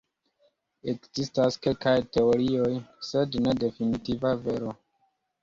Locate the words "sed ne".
3.11-3.55